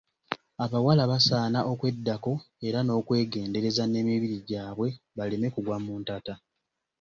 Abawala 0.63 1.03
basaana 1.11 1.59
okweddako 1.71 2.33
era 2.67 2.79
n'okwegendereza 2.83 3.83
n'emibiri 3.87 4.37
gyabwe 4.49 4.89
baleme 5.17 5.47
kugwa 5.53 5.77
mu 5.85 5.93
ntata. 6.01 6.33